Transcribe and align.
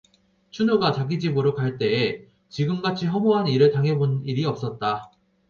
춘우가 0.49 0.93
자기 0.93 1.19
집으로 1.19 1.53
갈 1.53 1.77
때에 1.77 2.25
지금같이 2.49 3.05
허무한 3.05 3.45
일을 3.45 3.69
당해 3.71 3.93
본 3.95 4.25
일이 4.25 4.45
없었다. 4.45 5.11